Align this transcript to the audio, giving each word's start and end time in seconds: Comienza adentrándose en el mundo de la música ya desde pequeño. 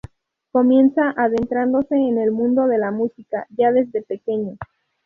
Comienza 0.51 1.13
adentrándose 1.15 1.93
en 1.95 2.17
el 2.17 2.31
mundo 2.31 2.65
de 2.67 2.79
la 2.79 2.89
música 2.89 3.45
ya 3.55 3.71
desde 3.71 4.01
pequeño. 4.01 4.57